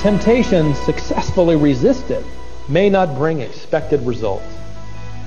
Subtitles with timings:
[0.00, 2.24] Temptation successfully resisted
[2.70, 4.46] may not bring expected results.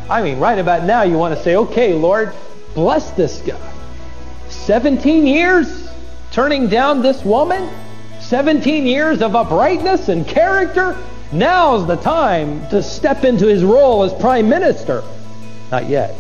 [0.10, 2.34] I mean, right about now, you want to say, okay, Lord,
[2.74, 3.74] bless this guy.
[4.50, 5.92] 17 years
[6.32, 7.70] turning down this woman?
[8.20, 10.98] 17 years of uprightness and character?
[11.32, 15.04] Now's the time to step into his role as prime minister.
[15.70, 16.16] Not yet.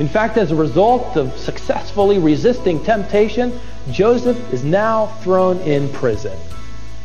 [0.00, 3.60] In fact, as a result of successfully resisting temptation,
[3.92, 6.36] Joseph is now thrown in prison.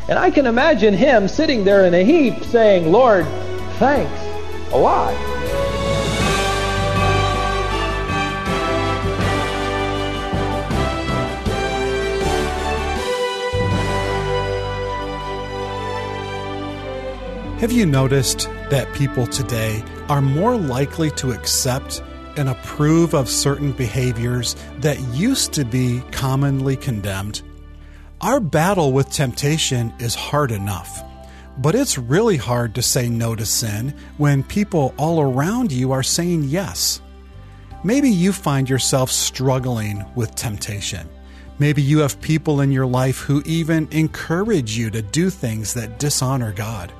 [0.07, 3.27] And I can imagine him sitting there in a heap saying, Lord,
[3.77, 4.19] thanks
[4.73, 5.13] a lot.
[17.59, 22.01] Have you noticed that people today are more likely to accept
[22.37, 27.41] and approve of certain behaviors that used to be commonly condemned?
[28.21, 31.03] Our battle with temptation is hard enough,
[31.57, 36.03] but it's really hard to say no to sin when people all around you are
[36.03, 37.01] saying yes.
[37.83, 41.07] Maybe you find yourself struggling with temptation.
[41.59, 45.99] Maybe you have people in your life who even encourage you to do things that
[45.99, 46.91] dishonor God.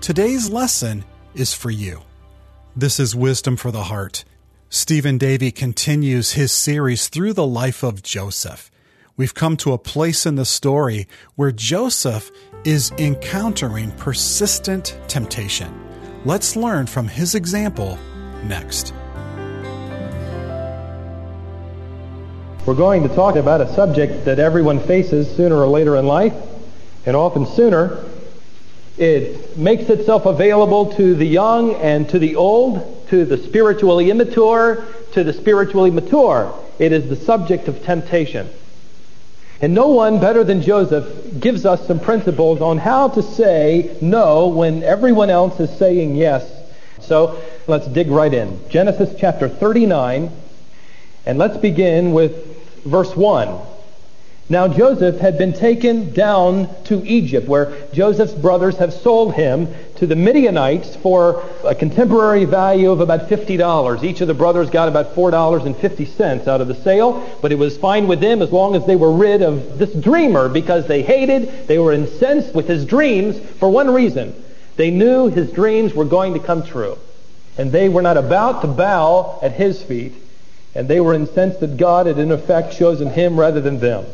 [0.00, 2.00] Today's lesson is for you.
[2.74, 4.24] This is Wisdom for the Heart.
[4.68, 8.70] Stephen Davey continues his series through the life of Joseph
[9.16, 12.30] we've come to a place in the story where Joseph
[12.64, 15.72] is encountering persistent temptation.
[16.24, 17.98] Let's learn from his example
[18.44, 18.92] next.
[22.66, 26.34] We're going to talk about a subject that everyone faces sooner or later in life,
[27.06, 28.04] and often sooner.
[28.98, 34.84] It makes itself available to the young and to the old, to the spiritually immature,
[35.12, 36.52] to the spiritually mature.
[36.78, 38.48] It is the subject of temptation.
[39.60, 44.48] And no one better than Joseph gives us some principles on how to say no
[44.48, 46.50] when everyone else is saying yes.
[47.00, 48.60] So let's dig right in.
[48.68, 50.30] Genesis chapter 39,
[51.24, 53.75] and let's begin with verse 1.
[54.48, 60.06] Now Joseph had been taken down to Egypt, where Joseph's brothers have sold him to
[60.06, 64.04] the Midianites for a contemporary value of about $50.
[64.04, 68.06] Each of the brothers got about $4.50 out of the sale, but it was fine
[68.06, 71.80] with them as long as they were rid of this dreamer because they hated, they
[71.80, 74.32] were incensed with his dreams for one reason.
[74.76, 76.96] They knew his dreams were going to come true.
[77.58, 80.12] And they were not about to bow at his feet,
[80.72, 84.04] and they were incensed that God had in effect chosen him rather than them.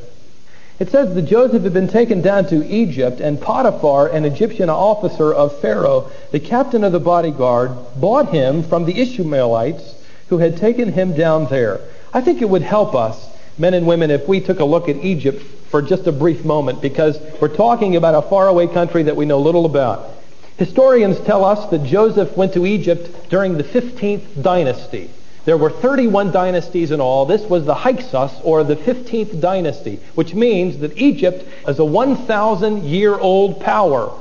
[0.82, 5.32] It says that Joseph had been taken down to Egypt, and Potiphar, an Egyptian officer
[5.32, 7.70] of Pharaoh, the captain of the bodyguard,
[8.00, 9.94] bought him from the Ishmaelites
[10.28, 11.80] who had taken him down there.
[12.12, 14.96] I think it would help us, men and women, if we took a look at
[14.96, 19.24] Egypt for just a brief moment, because we're talking about a faraway country that we
[19.24, 20.10] know little about.
[20.56, 25.10] Historians tell us that Joseph went to Egypt during the 15th dynasty.
[25.44, 27.26] There were 31 dynasties in all.
[27.26, 32.84] This was the Hyksos, or the 15th dynasty, which means that Egypt is a 1,000
[32.84, 34.12] year old power.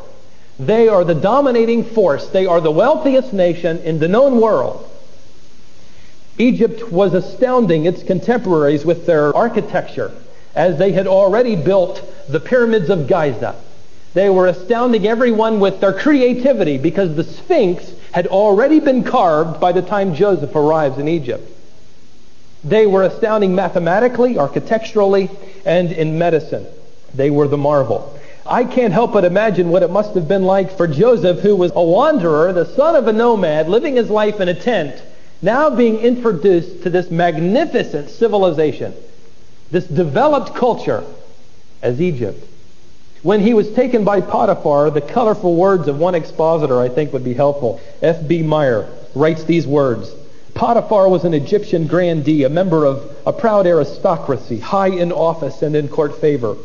[0.60, 2.28] They are the dominating force.
[2.28, 4.88] They are the wealthiest nation in the known world.
[6.38, 10.12] Egypt was astounding its contemporaries with their architecture,
[10.56, 13.56] as they had already built the pyramids of Giza.
[14.14, 19.72] They were astounding everyone with their creativity because the Sphinx had already been carved by
[19.72, 21.50] the time Joseph arrives in Egypt.
[22.64, 25.30] They were astounding mathematically, architecturally,
[25.66, 26.66] and in medicine.
[27.14, 28.18] They were the marvel.
[28.46, 31.72] I can't help but imagine what it must have been like for Joseph, who was
[31.74, 35.02] a wanderer, the son of a nomad, living his life in a tent,
[35.42, 38.94] now being introduced to this magnificent civilization,
[39.72, 41.04] this developed culture
[41.82, 42.46] as Egypt.
[43.24, 47.24] When he was taken by Potiphar, the colorful words of one expositor I think would
[47.24, 47.80] be helpful.
[48.02, 48.42] F.B.
[48.42, 50.12] Meyer writes these words.
[50.56, 55.76] Potiphar was an Egyptian grandee, a member of a proud aristocracy, high in office and
[55.76, 56.56] in court favor.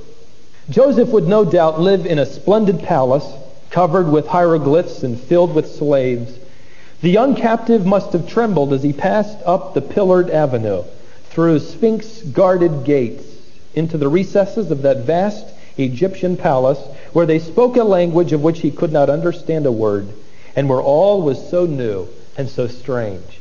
[0.70, 3.31] Joseph would no doubt live in a splendid palace
[3.70, 6.38] covered with hieroglyphs and filled with slaves.
[7.03, 10.85] The young captive must have trembled as he passed up the pillared avenue,
[11.29, 13.25] through sphinx guarded gates,
[13.75, 15.44] into the recesses of that vast
[15.78, 16.78] Egyptian palace,
[17.12, 20.08] where they spoke a language of which he could not understand a word,
[20.55, 23.40] and where all was so new and so strange.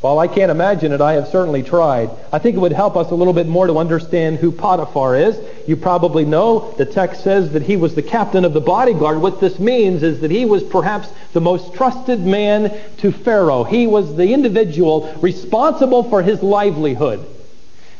[0.00, 2.08] While I can't imagine it, I have certainly tried.
[2.32, 5.38] I think it would help us a little bit more to understand who Potiphar is.
[5.68, 9.20] You probably know the text says that he was the captain of the bodyguard.
[9.20, 13.64] What this means is that he was perhaps the most trusted man to Pharaoh.
[13.64, 17.26] He was the individual responsible for his livelihood.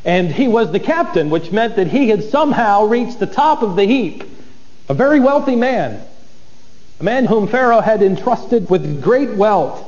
[0.04, 3.76] And he was the captain, which meant that he had somehow reached the top of
[3.76, 4.24] the heap.
[4.88, 6.02] A very wealthy man.
[7.00, 9.86] A man whom Pharaoh had entrusted with great wealth.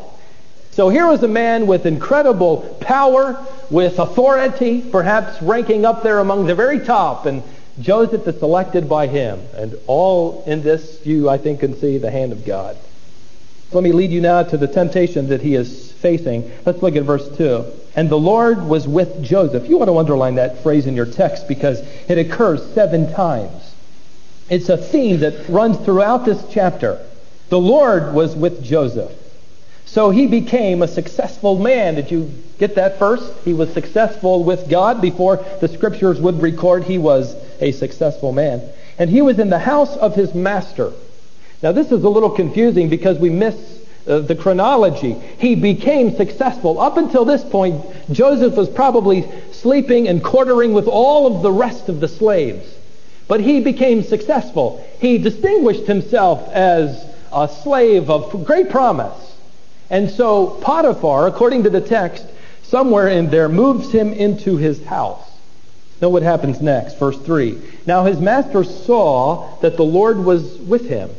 [0.72, 6.46] So here was a man with incredible power, with authority, perhaps ranking up there among
[6.46, 7.26] the very top.
[7.26, 7.42] And
[7.80, 9.40] Joseph is selected by him.
[9.54, 12.76] And all in this, you, I think, can see the hand of God.
[13.72, 16.50] Let me lead you now to the temptation that he is facing.
[16.66, 17.64] Let's look at verse 2.
[17.94, 19.68] And the Lord was with Joseph.
[19.68, 23.74] You want to underline that phrase in your text because it occurs seven times.
[24.48, 27.04] It's a theme that runs throughout this chapter.
[27.50, 29.12] The Lord was with Joseph.
[29.84, 31.96] So he became a successful man.
[31.96, 33.30] Did you get that first?
[33.44, 38.62] He was successful with God before the scriptures would record he was a successful man.
[38.98, 40.92] And he was in the house of his master.
[41.62, 45.14] Now, this is a little confusing because we miss uh, the chronology.
[45.38, 46.80] He became successful.
[46.80, 51.88] Up until this point, Joseph was probably sleeping and quartering with all of the rest
[51.88, 52.68] of the slaves.
[53.28, 54.84] But he became successful.
[55.00, 59.36] He distinguished himself as a slave of great promise.
[59.88, 62.24] And so Potiphar, according to the text,
[62.62, 65.28] somewhere in there moves him into his house.
[66.00, 67.56] Know what happens next, verse 3.
[67.86, 71.10] Now his master saw that the Lord was with him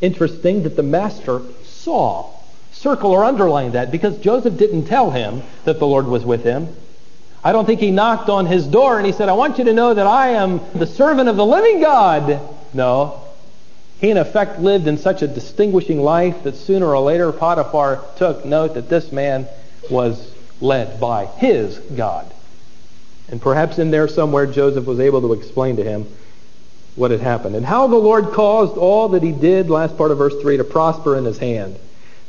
[0.00, 1.42] Interesting that the master
[1.78, 2.26] saw.
[2.72, 6.68] Circle or underline that because Joseph didn't tell him that the Lord was with him.
[7.42, 9.72] I don't think he knocked on his door and he said, I want you to
[9.72, 12.40] know that I am the servant of the living God.
[12.74, 13.20] No.
[14.00, 18.44] He, in effect, lived in such a distinguishing life that sooner or later Potiphar took
[18.44, 19.48] note that this man
[19.90, 22.32] was led by his God.
[23.28, 26.06] And perhaps in there somewhere Joseph was able to explain to him
[26.98, 30.18] what had happened and how the Lord caused all that he did, last part of
[30.18, 31.78] verse 3, to prosper in his hand.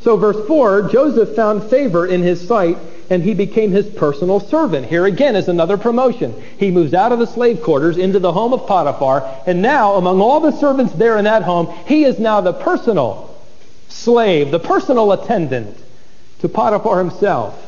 [0.01, 2.77] So verse 4, Joseph found favor in his sight
[3.10, 4.86] and he became his personal servant.
[4.86, 6.33] Here again is another promotion.
[6.57, 10.21] He moves out of the slave quarters into the home of Potiphar and now among
[10.21, 13.36] all the servants there in that home, he is now the personal
[13.89, 15.77] slave, the personal attendant
[16.39, 17.66] to Potiphar himself.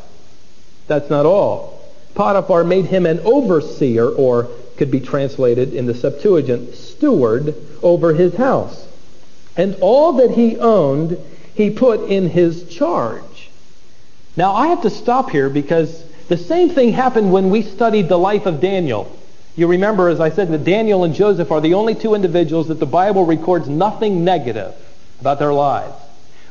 [0.87, 1.81] That's not all.
[2.13, 4.49] Potiphar made him an overseer or
[4.81, 8.87] could be translated in the Septuagint, steward over his house.
[9.55, 11.19] And all that he owned,
[11.53, 13.51] he put in his charge.
[14.35, 18.17] Now, I have to stop here because the same thing happened when we studied the
[18.17, 19.15] life of Daniel.
[19.55, 22.79] You remember, as I said, that Daniel and Joseph are the only two individuals that
[22.79, 24.73] the Bible records nothing negative
[25.19, 25.93] about their lives.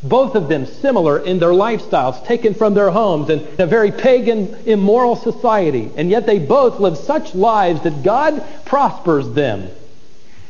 [0.02, 4.56] Both of them similar in their lifestyles, taken from their homes in a very pagan,
[4.64, 5.90] immoral society.
[5.96, 9.68] And yet they both live such lives that God prospers them.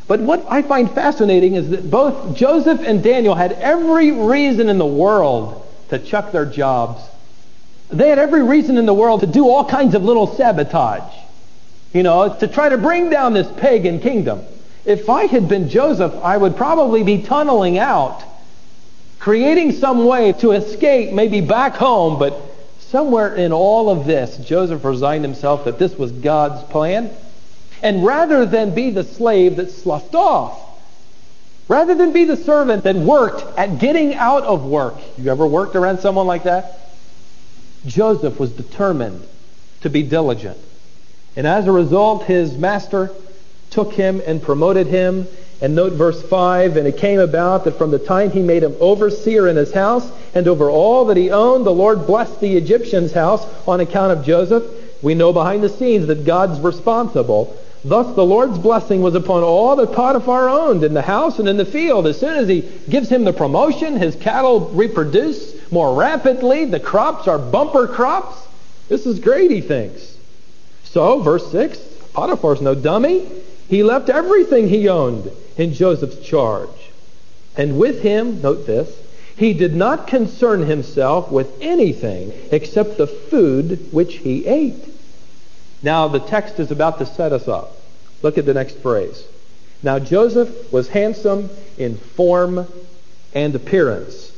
[0.06, 4.78] But what I find fascinating is that both Joseph and Daniel had every reason in
[4.78, 7.02] the world to chuck their jobs.
[7.90, 11.12] They had every reason in the world to do all kinds of little sabotage.
[11.92, 14.42] You know, to try to bring down this pagan kingdom.
[14.84, 18.22] If I had been Joseph, I would probably be tunneling out
[19.20, 22.34] creating some way to escape, maybe back home, but
[22.80, 27.10] somewhere in all of this, Joseph resigned himself that this was God's plan.
[27.82, 30.58] And rather than be the slave that sloughed off,
[31.68, 35.76] rather than be the servant that worked at getting out of work, you ever worked
[35.76, 36.78] around someone like that?
[37.86, 39.26] Joseph was determined
[39.82, 40.58] to be diligent.
[41.36, 43.10] And as a result, his master
[43.70, 45.28] took him and promoted him
[45.60, 48.76] and note verse 5 And it came about that from the time he made him
[48.80, 53.12] overseer in his house and over all that he owned, the Lord blessed the Egyptian's
[53.12, 54.64] house on account of Joseph.
[55.02, 57.56] We know behind the scenes that God's responsible.
[57.84, 61.56] Thus the Lord's blessing was upon all that Potiphar owned in the house and in
[61.56, 62.06] the field.
[62.06, 66.66] As soon as he gives him the promotion, his cattle reproduce more rapidly.
[66.66, 68.36] The crops are bumper crops.
[68.88, 70.16] This is great, he thinks.
[70.84, 71.78] So, verse 6,
[72.12, 73.26] Potiphar's no dummy.
[73.70, 76.90] He left everything he owned in Joseph's charge.
[77.56, 79.00] And with him, note this,
[79.36, 84.92] he did not concern himself with anything except the food which he ate.
[85.84, 87.76] Now, the text is about to set us up.
[88.22, 89.24] Look at the next phrase.
[89.84, 91.48] Now, Joseph was handsome
[91.78, 92.66] in form
[93.34, 94.32] and appearance.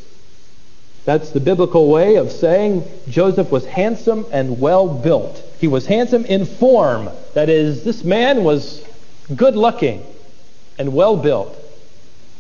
[1.07, 5.43] That's the biblical way of saying Joseph was handsome and well built.
[5.59, 7.09] He was handsome in form.
[7.33, 8.85] That is, this man was
[9.35, 10.05] good looking
[10.79, 11.57] and well built.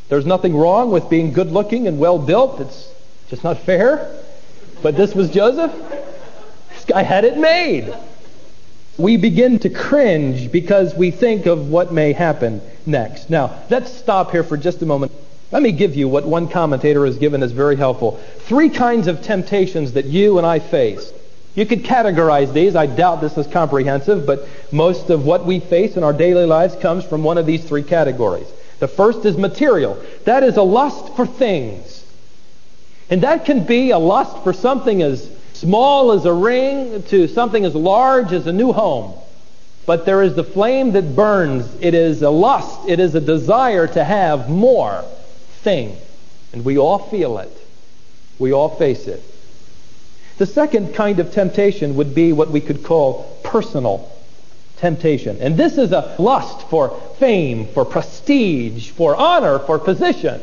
[0.09, 2.61] There's nothing wrong with being good looking and well built.
[2.61, 2.93] It's
[3.29, 4.15] just not fair.
[4.83, 5.73] But this was Joseph.
[6.75, 7.95] This guy had it made.
[8.99, 13.31] We begin to cringe because we think of what may happen next.
[13.31, 15.13] Now, let's stop here for just a moment.
[15.51, 18.21] Let me give you what one commentator has given as very helpful.
[18.41, 21.13] Three kinds of temptations that you and I face.
[21.55, 22.75] You could categorize these.
[22.75, 26.75] I doubt this is comprehensive, but most of what we face in our daily lives
[26.77, 28.47] comes from one of these three categories.
[28.79, 30.03] The first is material.
[30.25, 32.05] That is a lust for things.
[33.11, 37.65] And that can be a lust for something as small as a ring to something
[37.65, 39.15] as large as a new home.
[39.85, 41.73] But there is the flame that burns.
[41.81, 42.89] It is a lust.
[42.89, 45.05] It is a desire to have more
[45.63, 45.97] thing.
[46.53, 47.53] And we all feel it.
[48.39, 49.23] We all face it.
[50.39, 54.11] The second kind of temptation would be what we could call personal
[54.83, 55.39] temptation.
[55.41, 60.43] And this is a lust for fame, for prestige, for honor, for position.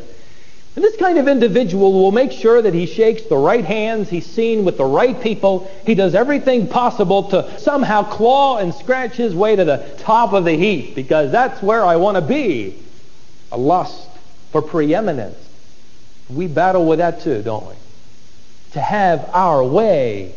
[0.76, 4.26] And this kind of individual will make sure that he shakes the right hands, he's
[4.26, 9.36] seen with the right people, he does everything possible to somehow claw and scratch his
[9.36, 12.82] way to the top of the heap because that's where I want to be.
[13.52, 14.08] A lust
[14.52, 15.38] for preeminence.
[16.30, 17.76] We battle with that too, don't we?
[18.72, 20.34] To have our way.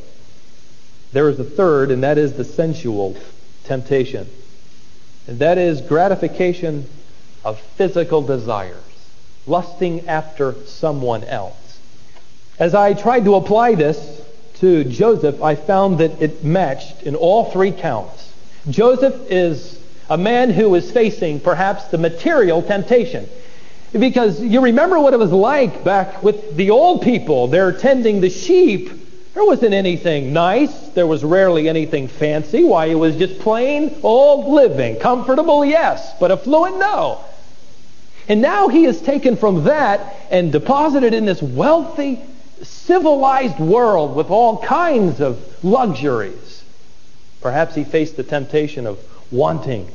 [1.12, 3.14] There is a third, and that is the sensual
[3.64, 4.28] temptation.
[5.26, 6.88] And that is gratification
[7.45, 8.83] of physical desires
[9.47, 11.78] lusting after someone else.
[12.59, 14.21] As I tried to apply this
[14.57, 18.33] to Joseph, I found that it matched in all three counts.
[18.71, 23.28] Joseph is a man who is facing perhaps the material temptation.
[23.92, 27.49] Because you remember what it was like back with the old people.
[27.49, 28.90] They're tending the sheep.
[29.34, 30.88] There wasn't anything nice.
[30.88, 32.64] There was rarely anything fancy.
[32.64, 34.96] Why, it was just plain old living.
[34.98, 37.20] Comfortable, yes, but affluent, no.
[38.28, 42.20] And now he is taken from that and deposited in this wealthy,
[42.62, 46.62] civilized world with all kinds of luxuries.
[47.40, 48.98] Perhaps he faced the temptation of
[49.30, 49.90] wanting,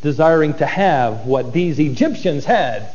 [0.00, 2.88] desiring to have what these Egyptians had.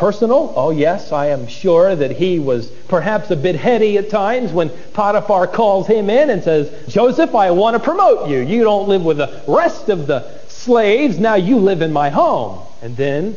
[0.00, 0.54] Personal?
[0.56, 4.70] Oh, yes, I am sure that he was perhaps a bit heady at times when
[4.94, 8.38] Potiphar calls him in and says, Joseph, I want to promote you.
[8.38, 11.18] You don't live with the rest of the slaves.
[11.18, 12.66] Now you live in my home.
[12.80, 13.36] And then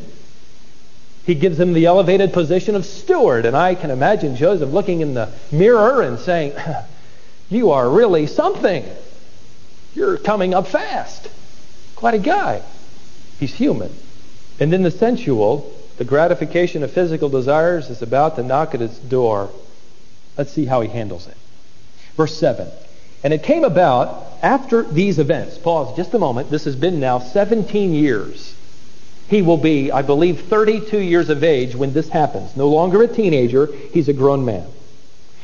[1.26, 3.46] he gives him the elevated position of steward.
[3.46, 6.54] And I can imagine Joseph looking in the mirror and saying,
[7.50, 8.86] You are really something.
[9.96, 11.28] You're coming up fast.
[11.98, 12.62] Quite a guy.
[13.38, 13.94] He's human.
[14.62, 18.98] And then the sensual, the gratification of physical desires, is about to knock at its
[18.98, 19.50] door.
[20.38, 21.38] Let's see how he handles it.
[22.16, 22.68] Verse 7.
[23.24, 25.58] And it came about after these events.
[25.58, 26.50] Pause just a moment.
[26.50, 28.54] This has been now 17 years
[29.34, 32.56] he will be, I believe, 32 years of age when this happens.
[32.56, 34.68] No longer a teenager, he's a grown man.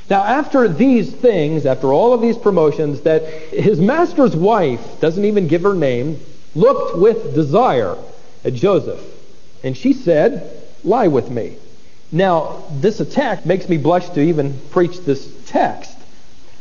[0.10, 5.48] Now, after these things, after all of these promotions, that his master's wife, doesn't even
[5.48, 6.20] give her name,
[6.56, 7.96] looked with desire
[8.44, 9.00] at Joseph.
[9.64, 10.50] And she said,
[10.84, 11.58] Lie with me.
[12.12, 15.96] Now, this attack makes me blush to even preach this text.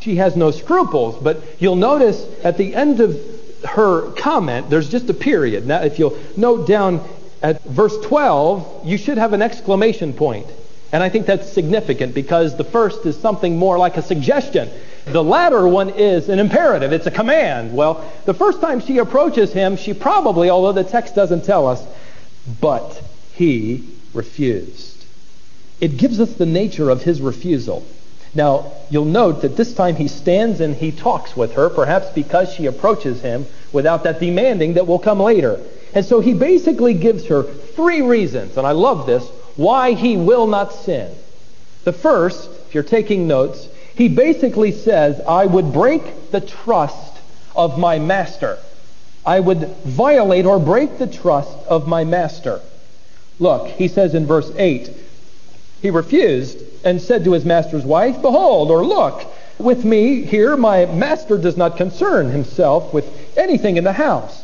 [0.00, 3.19] She has no scruples, but you'll notice at the end of
[3.64, 5.67] her comment, there's just a period.
[5.67, 7.07] Now, if you'll note down
[7.43, 10.47] at verse 12, you should have an exclamation point.
[10.93, 14.71] And I think that's significant because the first is something more like a suggestion.
[15.07, 17.75] The latter one is an imperative, it's a command.
[17.75, 21.83] Well, the first time she approaches him, she probably, although the text doesn't tell us,
[22.61, 23.02] but
[23.33, 25.05] he refused.
[25.81, 27.87] It gives us the nature of his refusal.
[28.35, 32.52] Now, you'll note that this time he stands and he talks with her, perhaps because
[32.52, 35.61] she approaches him without that demanding that will come later.
[35.95, 39.26] And so he basically gives her three reasons, and I love this,
[39.57, 41.14] why he will not sin.
[41.85, 47.19] The first, if you're taking notes, he basically says, I would break the trust
[47.57, 48.59] of my master.
[49.25, 52.60] I would violate or break the trust of my master.
[53.38, 54.90] Look, he says in verse 8,
[55.80, 59.25] he refused and said to his master's wife, Behold, or look,
[59.58, 63.06] with me here my master does not concern himself with
[63.37, 64.42] anything in the house.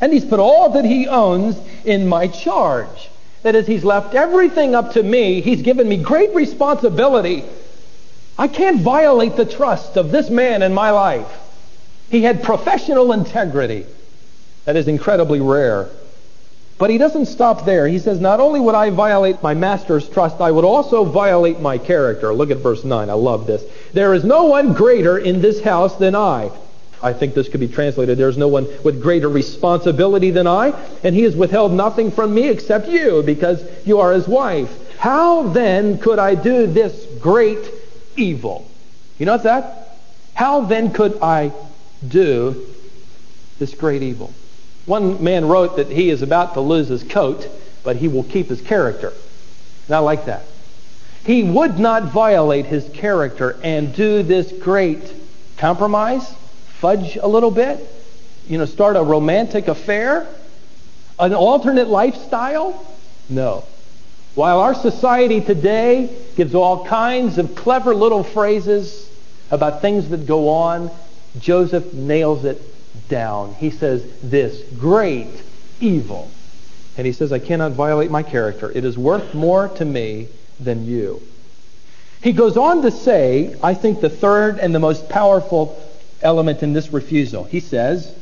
[0.00, 3.10] And he's put all that he owns in my charge.
[3.42, 5.40] That is, he's left everything up to me.
[5.40, 7.44] He's given me great responsibility.
[8.36, 11.30] I can't violate the trust of this man in my life.
[12.10, 13.86] He had professional integrity.
[14.64, 15.88] That is incredibly rare.
[16.78, 17.88] But he doesn't stop there.
[17.88, 21.76] He says, Not only would I violate my master's trust, I would also violate my
[21.76, 22.32] character.
[22.32, 23.10] Look at verse 9.
[23.10, 23.64] I love this.
[23.92, 26.50] There is no one greater in this house than I.
[27.02, 30.72] I think this could be translated, There is no one with greater responsibility than I,
[31.02, 34.70] and he has withheld nothing from me except you, because you are his wife.
[34.98, 37.70] How then could I do this great
[38.16, 38.68] evil?
[39.18, 39.96] You know that?
[40.34, 41.52] How then could I
[42.06, 42.66] do
[43.58, 44.32] this great evil?
[44.86, 47.46] One man wrote that he is about to lose his coat,
[47.84, 49.12] but he will keep his character.
[49.86, 50.44] And I like that.
[51.24, 55.12] He would not violate his character and do this great
[55.58, 56.24] Compromise?
[56.78, 57.80] Fudge a little bit?
[58.48, 60.26] You know, start a romantic affair?
[61.18, 62.86] An alternate lifestyle?
[63.28, 63.64] No.
[64.36, 69.10] While our society today gives all kinds of clever little phrases
[69.50, 70.92] about things that go on,
[71.38, 72.60] Joseph nails it
[73.08, 73.54] down.
[73.54, 75.42] He says, This great
[75.80, 76.30] evil.
[76.96, 78.70] And he says, I cannot violate my character.
[78.70, 81.22] It is worth more to me than you.
[82.22, 85.80] He goes on to say, I think the third and the most powerful
[86.20, 87.44] element in this refusal.
[87.44, 88.12] He says,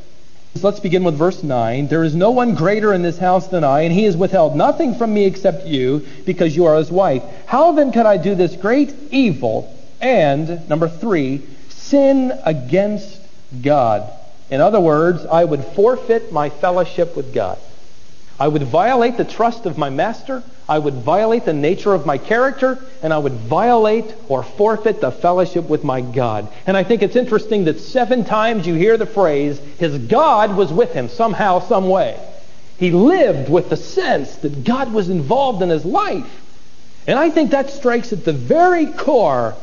[0.61, 1.87] Let's begin with verse 9.
[1.87, 4.95] There is no one greater in this house than I, and he has withheld nothing
[4.95, 7.23] from me except you, because you are his wife.
[7.45, 9.71] How then could I do this great evil
[10.01, 11.43] and, number three,
[11.89, 13.19] sin against
[13.61, 14.11] God?
[14.49, 17.57] In other words, I would forfeit my fellowship with God.
[18.39, 20.43] I would violate the trust of my master.
[20.69, 22.77] I would violate the nature of my character.
[23.01, 26.47] And I would violate or forfeit the fellowship with my God.
[26.67, 30.71] And I think it's interesting that seven times you hear the phrase, his God was
[30.71, 32.19] with him somehow, some way.
[32.77, 36.29] He lived with the sense that God was involved in his life.
[37.07, 39.55] And I think that strikes at the very core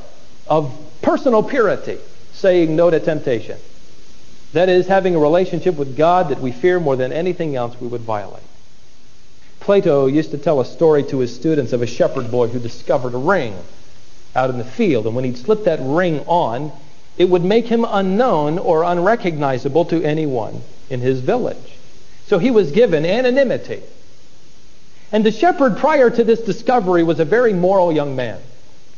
[0.48, 1.98] of personal purity,
[2.34, 3.58] saying no to temptation.
[4.52, 7.88] That is, having a relationship with God that we fear more than anything else we
[7.88, 8.42] would violate.
[9.60, 13.14] Plato used to tell a story to his students of a shepherd boy who discovered
[13.14, 13.56] a ring
[14.36, 15.06] out in the field.
[15.06, 16.70] And when he'd slip that ring on,
[17.16, 21.78] it would make him unknown or unrecognizable to anyone in his village.
[22.26, 23.82] So he was given anonymity.
[25.12, 28.40] And the shepherd, prior to this discovery, was a very moral young man,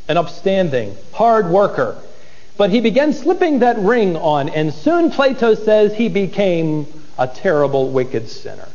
[0.08, 1.96] an upstanding, hard worker.
[2.56, 6.86] But he began slipping that ring on, and soon Plato says he became
[7.18, 8.68] a terrible, wicked sinner.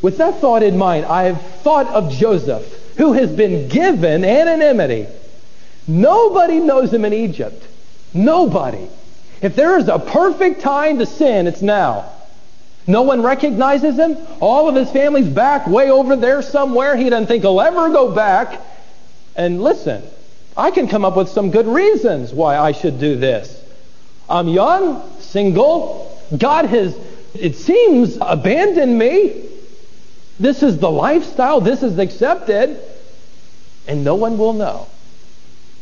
[0.00, 5.06] With that thought in mind, I have thought of Joseph, who has been given anonymity.
[5.86, 7.66] Nobody knows him in Egypt.
[8.12, 8.88] Nobody.
[9.42, 12.10] If there is a perfect time to sin, it's now.
[12.86, 14.16] No one recognizes him.
[14.40, 16.96] All of his family's back way over there somewhere.
[16.96, 18.60] He doesn't think he'll ever go back.
[19.36, 20.02] And listen,
[20.56, 23.60] I can come up with some good reasons why I should do this.
[24.28, 26.20] I'm young, single.
[26.36, 26.96] God has,
[27.34, 29.48] it seems, abandoned me.
[30.38, 31.60] This is the lifestyle.
[31.60, 32.80] This is accepted.
[33.86, 34.86] And no one will know.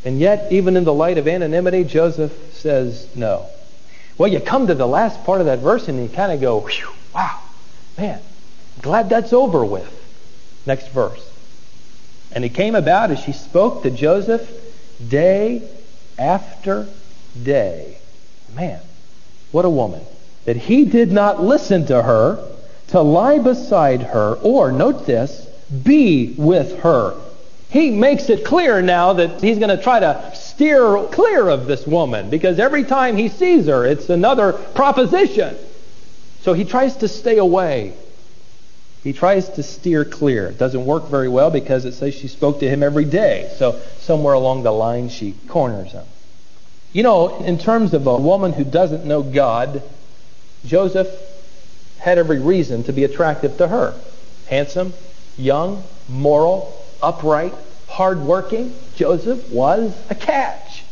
[0.04, 3.46] And yet, even in the light of anonymity, Joseph says no.
[4.18, 6.68] Well, you come to the last part of that verse and you kind of go,
[7.14, 7.38] wow,
[7.96, 8.20] man,
[8.80, 9.90] glad that's over with.
[10.66, 11.28] Next verse.
[12.32, 14.61] And it came about as she spoke to Joseph
[15.08, 15.68] day
[16.18, 16.88] after
[17.42, 17.98] day.
[18.54, 18.80] Man,
[19.50, 20.02] what a woman.
[20.44, 22.48] That he did not listen to her
[22.88, 25.46] to lie beside her, or, note this,
[25.82, 27.14] be with her.
[27.70, 31.86] He makes it clear now that he's going to try to steer clear of this
[31.86, 35.56] woman because every time he sees her, it's another proposition.
[36.42, 37.94] So he tries to stay away.
[39.02, 40.46] He tries to steer clear.
[40.46, 43.52] It doesn't work very well because it says she spoke to him every day.
[43.58, 46.04] So somewhere along the line, she corners him.
[46.92, 49.82] You know, in terms of a woman who doesn't know God,
[50.64, 51.08] Joseph
[51.98, 53.94] had every reason to be attractive to her.
[54.46, 54.92] Handsome,
[55.36, 57.54] young, moral, upright,
[57.88, 58.72] hardworking.
[58.94, 60.84] Joseph was a catch.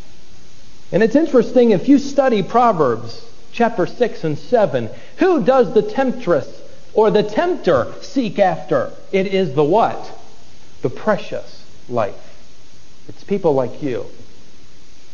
[0.91, 6.60] And it's interesting if you study Proverbs chapter 6 and 7, who does the temptress
[6.95, 8.93] or the tempter seek after?
[9.13, 10.19] It is the what?
[10.83, 12.15] The precious life.
[13.09, 14.07] It's people like you.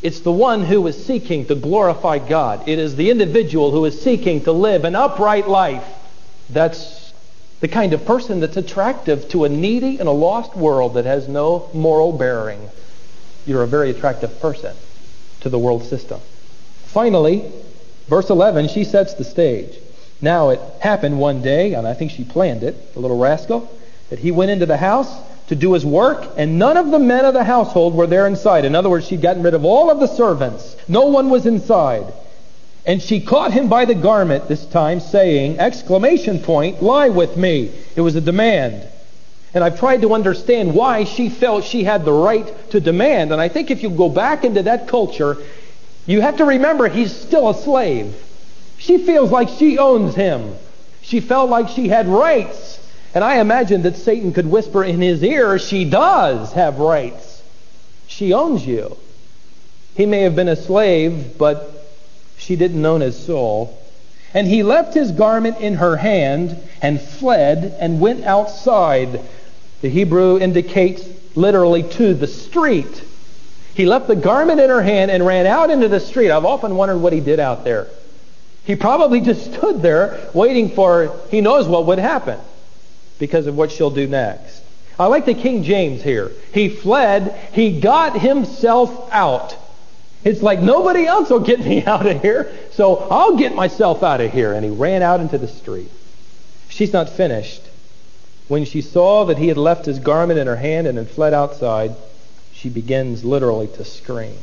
[0.02, 2.68] It's the one who is seeking to glorify God.
[2.68, 5.84] It is the individual who is seeking to live an upright life.
[6.50, 7.12] That's
[7.60, 11.26] the kind of person that's attractive to a needy and a lost world that has
[11.28, 12.68] no moral bearing.
[13.46, 14.76] You're a very attractive person
[15.40, 16.20] to the world system.
[16.84, 17.50] Finally,
[18.08, 19.78] verse 11, she sets the stage.
[20.20, 23.70] Now it happened one day, and I think she planned it, the little rascal,
[24.10, 25.12] that he went into the house
[25.48, 28.64] to do his work, and none of the men of the household were there inside.
[28.64, 30.76] In other words, she'd gotten rid of all of the servants.
[30.88, 32.12] No one was inside.
[32.84, 37.72] And she caught him by the garment this time, saying, exclamation point, lie with me.
[37.96, 38.88] It was a demand.
[39.54, 43.32] And I've tried to understand why she felt she had the right to demand.
[43.32, 45.36] And I think if you go back into that culture,
[46.06, 48.14] you have to remember he's still a slave.
[48.78, 50.54] She feels like she owns him.
[51.02, 52.80] She felt like she had rights.
[53.14, 57.42] And I imagine that Satan could whisper in his ear, She does have rights.
[58.06, 58.96] She owns you.
[59.94, 61.86] He may have been a slave, but
[62.36, 63.78] she didn't own his soul.
[64.34, 69.20] And he left his garment in her hand and fled and went outside.
[69.80, 71.02] The Hebrew indicates
[71.34, 73.02] literally to the street.
[73.74, 76.30] He left the garment in her hand and ran out into the street.
[76.30, 77.86] I've often wondered what he did out there.
[78.66, 82.38] He probably just stood there waiting for, he knows what would happen
[83.18, 84.62] because of what she'll do next.
[84.98, 86.32] I like the King James here.
[86.52, 89.56] He fled, he got himself out.
[90.24, 94.20] It's like nobody else will get me out of here, so I'll get myself out
[94.20, 94.52] of here.
[94.52, 95.90] And he ran out into the street.
[96.68, 97.62] She's not finished.
[98.48, 101.34] When she saw that he had left his garment in her hand and had fled
[101.34, 101.94] outside,
[102.52, 104.38] she begins literally to scream.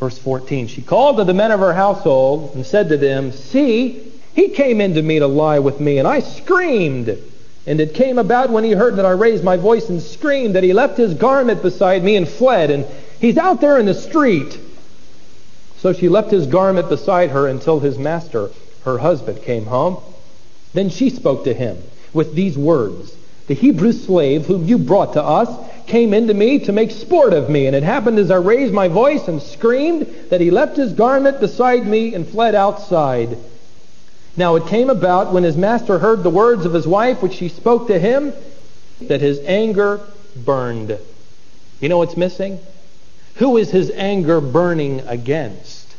[0.00, 4.10] Verse 14 She called to the men of her household and said to them, See,
[4.34, 7.16] he came in to me to lie with me, and I screamed.
[7.66, 10.64] And it came about when he heard that I raised my voice and screamed that
[10.64, 12.86] he left his garment beside me and fled, and
[13.20, 14.58] he's out there in the street.
[15.76, 18.50] So she left his garment beside her until his master,
[18.84, 19.98] her husband, came home.
[20.72, 21.76] Then she spoke to him
[22.14, 23.14] with these words
[23.48, 25.48] The Hebrew slave whom you brought to us
[25.90, 27.66] came into me to make sport of me.
[27.66, 31.40] And it happened as I raised my voice and screamed that he left his garment
[31.40, 33.36] beside me and fled outside.
[34.36, 37.48] Now it came about when his master heard the words of his wife, which she
[37.48, 38.32] spoke to him,
[39.02, 40.00] that his anger
[40.36, 40.96] burned.
[41.80, 42.60] You know what's missing?
[43.36, 45.96] Who is his anger burning against?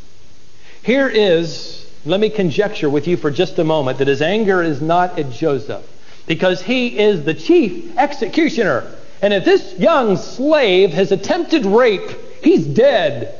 [0.84, 4.82] Here is, let me conjecture with you for just a moment, that his anger is
[4.82, 5.86] not at Joseph,
[6.27, 8.89] because he is the chief executioner.
[9.21, 12.10] And if this young slave has attempted rape,
[12.43, 13.38] he's dead.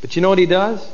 [0.00, 0.84] But you know what he does?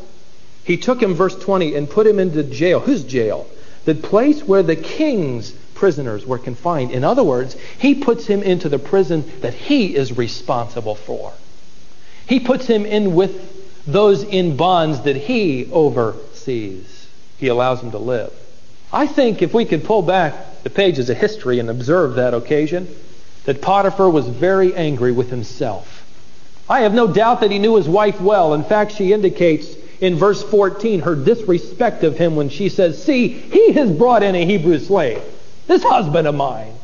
[0.65, 2.81] He took him, verse 20, and put him into jail.
[2.81, 3.47] Whose jail?
[3.87, 6.91] The place where the king's prisoners were confined.
[6.91, 11.33] In other words, he puts him into the prison that he is responsible for.
[12.27, 17.09] He puts him in with those in bonds that he oversees.
[17.39, 18.33] He allows him to live.
[18.93, 22.95] I think if we could pull back the pages of history and observe that occasion,
[23.45, 26.05] that Potiphar was very angry with himself.
[26.69, 28.55] I have no doubt that he knew his wife well.
[28.55, 33.29] In fact, she indicates in verse 14 her disrespect of him when she says, See,
[33.29, 35.23] he has brought in a Hebrew slave,
[35.67, 36.75] this husband of mine.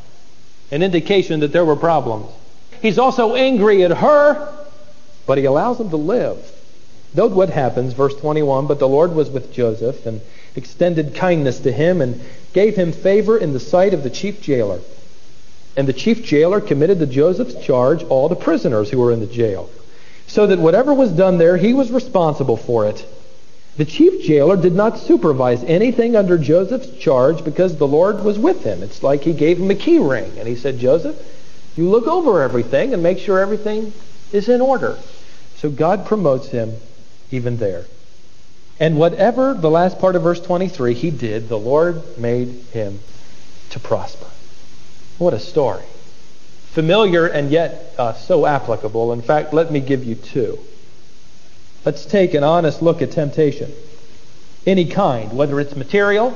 [0.70, 2.30] An indication that there were problems.
[2.80, 4.52] He's also angry at her,
[5.26, 6.38] but he allows him to live.
[7.14, 10.20] Note what happens, verse 21 But the Lord was with Joseph and
[10.56, 12.20] extended kindness to him and
[12.52, 14.80] gave him favor in the sight of the chief jailer.
[15.76, 19.26] And the chief jailer committed to Joseph's charge all the prisoners who were in the
[19.26, 19.68] jail,
[20.26, 23.04] so that whatever was done there, he was responsible for it.
[23.76, 28.62] The chief jailer did not supervise anything under Joseph's charge because the Lord was with
[28.62, 28.84] him.
[28.84, 31.16] It's like he gave him a key ring, and he said, Joseph,
[31.76, 33.92] you look over everything and make sure everything
[34.32, 34.96] is in order.
[35.56, 36.74] So God promotes him
[37.32, 37.84] even there.
[38.78, 43.00] And whatever, the last part of verse 23, he did, the Lord made him
[43.70, 44.26] to prosper.
[45.18, 45.84] What a story.
[46.72, 49.12] Familiar and yet uh, so applicable.
[49.12, 50.58] In fact, let me give you two.
[51.84, 53.72] Let's take an honest look at temptation.
[54.66, 56.30] Any kind, whether it's material,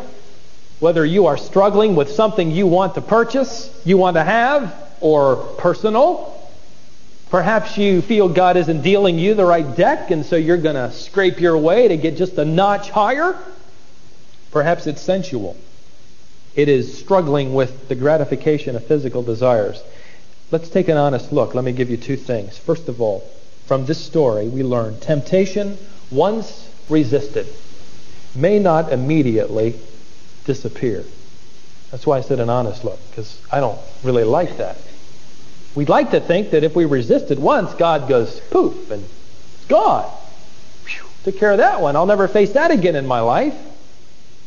[0.79, 5.37] whether you are struggling with something you want to purchase, you want to have, or
[5.59, 6.35] personal.
[7.31, 10.93] Perhaps you feel God isn't dealing you the right deck, and so you're going to
[10.93, 13.37] scrape your way to get just a notch higher.
[14.51, 15.57] Perhaps it's sensual.
[16.59, 19.81] It is struggling with the gratification of physical desires.
[20.51, 21.55] Let's take an honest look.
[21.55, 22.59] Let me give you two things.
[22.59, 23.21] First of all,
[23.67, 25.79] from this story, we learn temptation,
[26.11, 27.47] once resisted,
[28.35, 29.79] may not immediately
[30.47, 31.05] disappear.
[31.93, 34.79] That's why I said an honest look, because I don't really like that.
[35.77, 39.67] We'd like to think that if we resist it once, God goes poof and it's
[39.67, 40.11] gone.
[40.87, 41.95] Whew, took care of that one.
[41.95, 43.55] I'll never face that again in my life.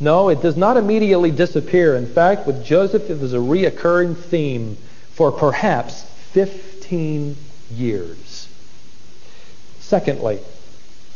[0.02, 1.96] No, it does not immediately disappear.
[1.96, 4.76] In fact, with Joseph, it was a reoccurring theme
[5.14, 7.36] for perhaps 15
[7.70, 8.48] years.
[9.80, 10.40] Secondly,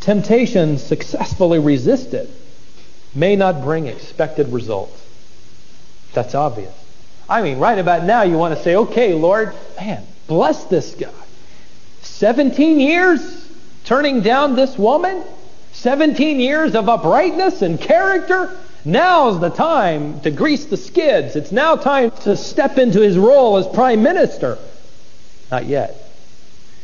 [0.01, 2.29] temptation successfully resisted
[3.15, 5.03] may not bring expected results.
[6.13, 6.73] That's obvious.
[7.27, 11.09] I mean, right about now, you want to say, okay, Lord, man, bless this guy.
[12.03, 13.49] 17 years
[13.85, 15.23] turning down this woman?
[15.71, 18.55] 17 years of uprightness and character?
[18.85, 21.35] Now's the time to grease the skids.
[21.35, 24.59] It's now time to step into his role as prime minister.
[25.51, 25.97] Not yet.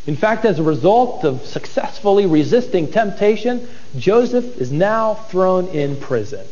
[0.07, 6.45] In fact, as a result of successfully resisting temptation, Joseph is now thrown in prison.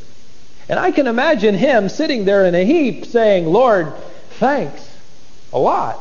[0.70, 3.92] And I can imagine him sitting there in a heap saying, Lord,
[4.38, 4.88] thanks
[5.52, 6.00] a lot.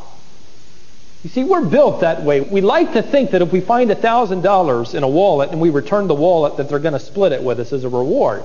[1.24, 2.42] You see, we're built that way.
[2.42, 6.06] We like to think that if we find $1,000 in a wallet and we return
[6.06, 8.44] the wallet, that they're going to split it with us as a reward.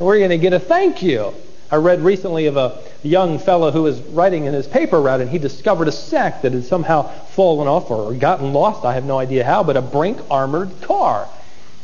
[0.00, 1.34] We're going to get a thank you.
[1.70, 5.28] I read recently of a young fellow who was writing in his paper route, and
[5.28, 9.18] he discovered a sack that had somehow fallen off or gotten lost, I have no
[9.18, 11.28] idea how, but a Brink armored car.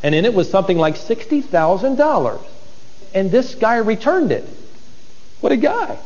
[0.03, 2.41] And in it was something like $60,000.
[3.13, 4.49] And this guy returned it.
[5.43, 5.99] What a guy.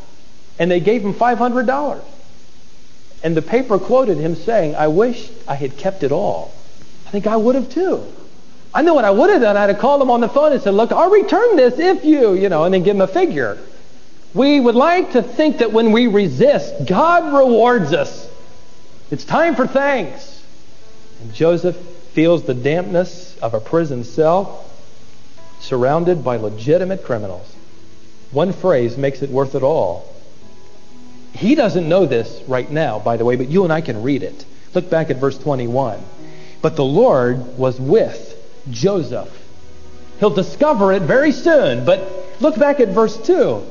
[0.59, 2.03] And they gave him $500.
[3.23, 6.53] And the paper quoted him saying, I wish I had kept it all.
[7.07, 8.05] I think I would have too.
[8.73, 9.57] I know what I would have done.
[9.57, 12.35] I'd have called them on the phone and said, look, I'll return this if you,
[12.35, 13.59] you know, and then give them a figure.
[14.33, 18.29] We would like to think that when we resist, God rewards us.
[19.11, 20.45] It's time for thanks.
[21.21, 21.77] And Joseph
[22.13, 24.65] feels the dampness of a prison cell
[25.59, 27.53] surrounded by legitimate criminals.
[28.31, 30.07] One phrase makes it worth it all.
[31.33, 34.23] He doesn't know this right now, by the way, but you and I can read
[34.23, 34.45] it.
[34.75, 36.01] Look back at verse 21.
[36.63, 38.37] But the Lord was with
[38.71, 39.29] Joseph.
[40.19, 42.07] He'll discover it very soon, but
[42.41, 43.65] look back at verse 2.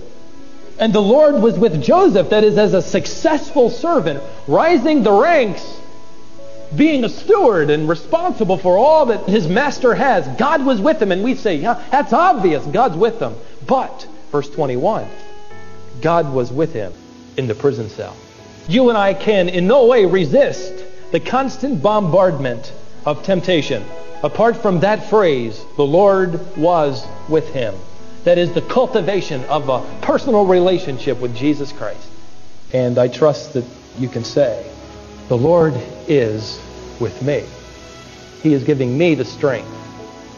[0.79, 5.79] And the Lord was with Joseph, that is, as a successful servant, rising the ranks,
[6.75, 10.25] being a steward and responsible for all that his master has.
[10.39, 12.65] God was with him, and we say, yeah, that's obvious.
[12.65, 13.35] God's with him.
[13.67, 15.07] But, verse 21,
[16.01, 16.93] God was with him
[17.37, 18.15] in the prison cell.
[18.67, 22.71] You and I can in no way resist the constant bombardment
[23.05, 23.83] of temptation.
[24.23, 27.73] Apart from that phrase, the Lord was with him.
[28.25, 32.07] That is the cultivation of a personal relationship with Jesus Christ.
[32.73, 33.65] And I trust that
[33.97, 34.69] you can say,
[35.29, 35.73] The Lord
[36.07, 36.59] is
[36.99, 37.45] with me.
[38.43, 39.69] He is giving me the strength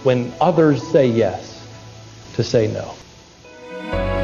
[0.04, 1.66] when others say yes
[2.36, 4.21] to say no.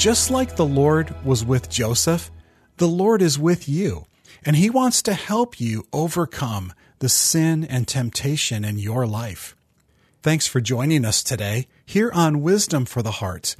[0.00, 2.30] Just like the Lord was with Joseph,
[2.78, 4.06] the Lord is with you,
[4.46, 9.54] and He wants to help you overcome the sin and temptation in your life.
[10.22, 13.56] Thanks for joining us today here on Wisdom for the Heart.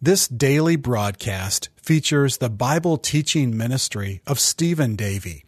[0.00, 5.44] This daily broadcast features the Bible teaching ministry of Stephen Davey.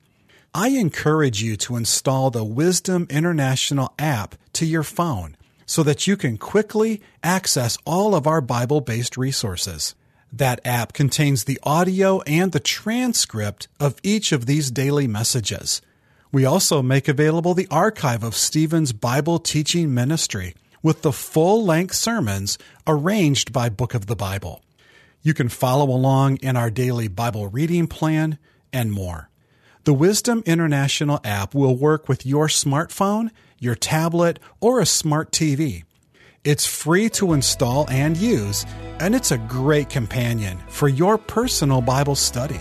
[0.52, 6.16] I encourage you to install the Wisdom International app to your phone so that you
[6.16, 9.94] can quickly access all of our Bible based resources.
[10.36, 15.80] That app contains the audio and the transcript of each of these daily messages.
[16.32, 21.94] We also make available the archive of Stephen's Bible teaching ministry with the full length
[21.94, 24.60] sermons arranged by Book of the Bible.
[25.22, 28.36] You can follow along in our daily Bible reading plan
[28.72, 29.30] and more.
[29.84, 35.84] The Wisdom International app will work with your smartphone, your tablet, or a smart TV.
[36.44, 38.66] It's free to install and use,
[39.00, 42.60] and it's a great companion for your personal Bible study.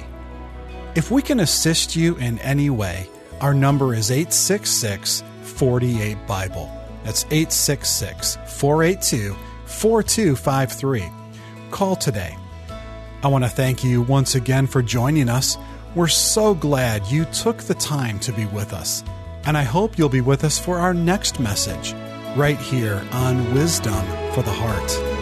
[0.95, 3.09] If we can assist you in any way,
[3.41, 6.71] our number is 866 48 Bible.
[7.03, 11.03] That's 866 482 4253.
[11.69, 12.37] Call today.
[13.21, 15.57] I want to thank you once again for joining us.
[15.93, 19.03] We're so glad you took the time to be with us,
[19.43, 21.93] and I hope you'll be with us for our next message
[22.35, 25.12] right here on Wisdom for the Heart.